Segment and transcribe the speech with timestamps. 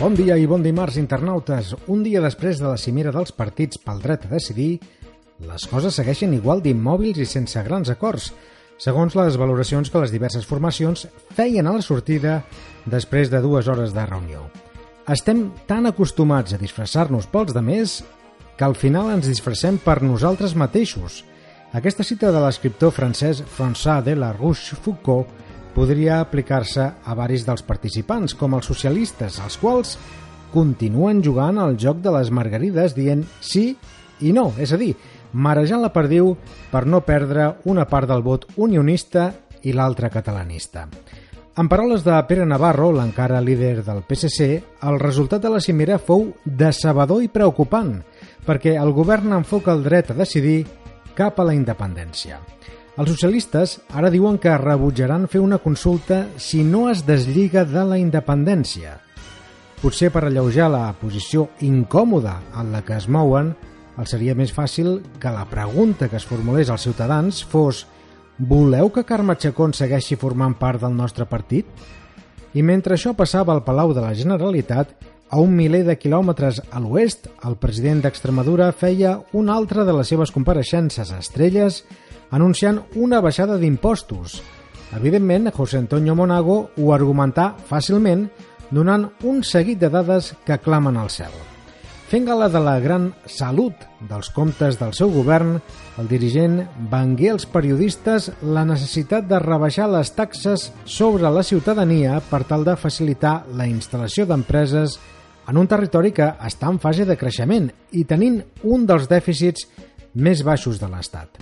[0.00, 1.74] Bon dia i bon dimarts, internautes.
[1.92, 4.78] Un dia després de la cimera dels partits pel dret a decidir,
[5.44, 8.30] les coses segueixen igual d'immòbils i sense grans acords,
[8.80, 11.04] segons les valoracions que les diverses formacions
[11.36, 12.38] feien a la sortida
[12.88, 14.46] després de dues hores de reunió.
[15.04, 18.00] Estem tan acostumats a disfressar-nos pels de més
[18.56, 21.26] que al final ens disfressem per nosaltres mateixos.
[21.70, 25.28] Aquesta cita de l'escriptor francès François de la Rochefoucauld
[25.70, 29.92] podria aplicar-se a varis dels participants, com els socialistes, els quals
[30.50, 33.76] continuen jugant al joc de les margarides dient sí
[34.18, 34.96] i no, és a dir,
[35.30, 36.32] marejant la perdiu
[36.72, 39.30] per no perdre una part del vot unionista
[39.62, 40.88] i l'altra catalanista.
[41.54, 44.50] En paraules de Pere Navarro, l'encara líder del PSC,
[44.90, 48.00] el resultat de la cimera fou decebedor i preocupant,
[48.42, 50.64] perquè el govern enfoca el dret a decidir
[51.20, 52.38] cap a la independència.
[52.96, 57.98] Els socialistes ara diuen que rebutjaran fer una consulta si no es deslliga de la
[58.00, 58.96] independència.
[59.80, 63.54] Potser per alleujar la posició incòmoda en la que es mouen,
[64.00, 67.86] el seria més fàcil que la pregunta que es formulés als ciutadans fos
[68.38, 71.68] «Voleu que Carme Chacón segueixi formant part del nostre partit?»
[72.56, 74.96] I mentre això passava al Palau de la Generalitat,
[75.30, 80.10] a un miler de quilòmetres a l'oest, el president d'Extremadura feia una altra de les
[80.10, 81.84] seves compareixences a Estrelles
[82.34, 84.40] anunciant una baixada d'impostos.
[84.96, 88.26] Evidentment, José Antonio Monago ho argumentà fàcilment
[88.74, 91.32] donant un seguit de dades que clamen al cel.
[92.10, 95.60] Fent gala de la gran salut dels comptes del seu govern,
[95.94, 96.56] el dirigent
[96.90, 102.74] vengué als periodistes la necessitat de rebaixar les taxes sobre la ciutadania per tal de
[102.74, 104.98] facilitar la instal·lació d'empreses
[105.50, 107.66] en un territori que està en fase de creixement
[107.98, 108.38] i tenint
[108.70, 109.66] un dels dèficits
[110.14, 111.40] més baixos de l'Estat.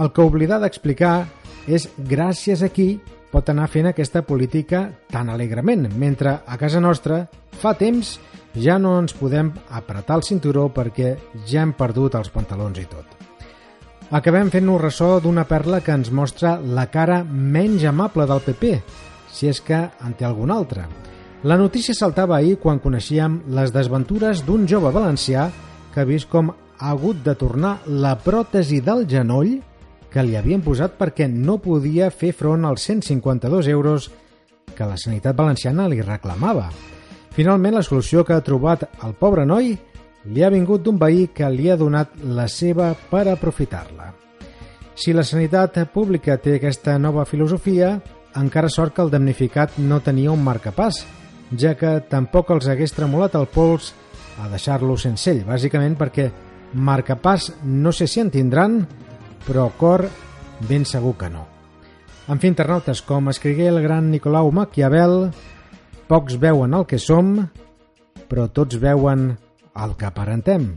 [0.00, 1.26] El que oblidar d'explicar
[1.68, 2.96] és gràcies a qui
[3.32, 7.26] pot anar fent aquesta política tan alegrement, mentre a casa nostra
[7.60, 8.16] fa temps
[8.56, 11.14] ja no ens podem apretar el cinturó perquè
[11.48, 13.18] ja hem perdut els pantalons i tot.
[14.12, 18.76] Acabem fent-nos ressò d'una perla que ens mostra la cara menys amable del PP,
[19.32, 20.88] si és que en té alguna altra.
[21.42, 25.48] La notícia saltava ahir quan coneixíem les desventures d'un jove valencià
[25.90, 29.56] que ha vist com ha hagut de tornar la pròtesi del genoll
[30.12, 34.06] que li havien posat perquè no podia fer front als 152 euros
[34.76, 36.68] que la sanitat valenciana li reclamava.
[37.34, 39.72] Finalment, la solució que ha trobat el pobre noi
[40.30, 44.12] li ha vingut d'un veí que li ha donat la seva per aprofitar-la.
[44.94, 47.96] Si la sanitat pública té aquesta nova filosofia,
[48.38, 51.02] encara sort que el damnificat no tenia un marcapàs,
[51.58, 53.92] ja que tampoc els hagués tremolat el pols
[54.40, 56.30] a deixar-lo sense ell, bàsicament perquè
[56.72, 58.82] marcapàs no sé si en tindran,
[59.46, 60.06] però cor
[60.68, 61.46] ben segur que no.
[62.30, 65.32] En fi, internautes, com escrigué el gran Nicolau Maquiavel,
[66.08, 67.34] pocs veuen el que som,
[68.30, 69.32] però tots veuen
[69.82, 70.70] el que aparentem.